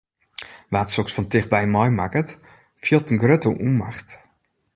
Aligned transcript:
Wa’t 0.71 0.93
soks 0.93 1.13
fan 1.15 1.27
tichtby 1.31 1.63
meimakket, 1.73 2.29
fielt 2.83 3.09
in 3.11 3.21
grutte 3.23 3.49
ûnmacht. 3.65 4.07